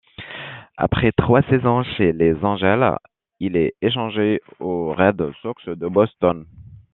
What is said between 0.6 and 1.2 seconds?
Après